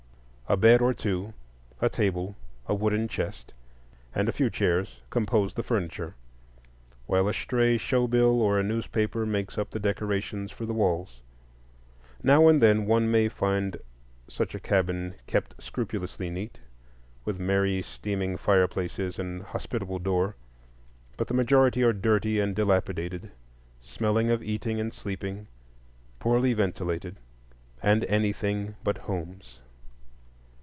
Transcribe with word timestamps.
A 0.49 0.57
bed 0.57 0.81
or 0.81 0.93
two, 0.93 1.33
a 1.79 1.87
table, 1.87 2.35
a 2.67 2.75
wooden 2.75 3.07
chest, 3.07 3.53
and 4.13 4.27
a 4.27 4.33
few 4.33 4.49
chairs 4.49 4.99
compose 5.09 5.53
the 5.53 5.63
furniture; 5.63 6.13
while 7.05 7.29
a 7.29 7.33
stray 7.33 7.77
show 7.77 8.05
bill 8.05 8.41
or 8.41 8.59
a 8.59 8.63
newspaper 8.63 9.25
makes 9.25 9.57
up 9.57 9.71
the 9.71 9.79
decorations 9.79 10.51
for 10.51 10.65
the 10.65 10.73
walls. 10.73 11.21
Now 12.21 12.49
and 12.49 12.61
then 12.61 12.85
one 12.85 13.09
may 13.09 13.29
find 13.29 13.77
such 14.27 14.53
a 14.53 14.59
cabin 14.59 15.13
kept 15.25 15.63
scrupulously 15.63 16.29
neat, 16.29 16.57
with 17.23 17.39
merry 17.39 17.81
steaming 17.81 18.35
fireplaces 18.35 19.17
and 19.17 19.43
hospitable 19.43 19.99
door; 19.99 20.35
but 21.15 21.29
the 21.29 21.33
majority 21.33 21.81
are 21.81 21.93
dirty 21.93 22.41
and 22.41 22.53
dilapidated, 22.53 23.31
smelling 23.79 24.29
of 24.29 24.43
eating 24.43 24.81
and 24.81 24.93
sleeping, 24.93 25.47
poorly 26.19 26.51
ventilated, 26.51 27.15
and 27.81 28.03
anything 28.09 28.75
but 28.83 28.97
homes. 28.97 29.61